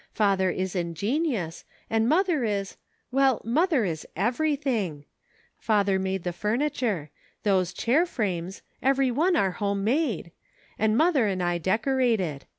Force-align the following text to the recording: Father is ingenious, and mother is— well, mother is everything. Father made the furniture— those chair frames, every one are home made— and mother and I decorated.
Father 0.09 0.49
is 0.49 0.75
ingenious, 0.75 1.63
and 1.87 2.09
mother 2.09 2.43
is— 2.43 2.75
well, 3.11 3.39
mother 3.45 3.85
is 3.85 4.03
everything. 4.15 5.05
Father 5.59 5.99
made 5.99 6.23
the 6.23 6.33
furniture— 6.33 7.11
those 7.43 7.71
chair 7.71 8.07
frames, 8.07 8.63
every 8.81 9.11
one 9.11 9.35
are 9.35 9.51
home 9.51 9.83
made— 9.83 10.31
and 10.79 10.97
mother 10.97 11.27
and 11.27 11.43
I 11.43 11.59
decorated. 11.59 12.45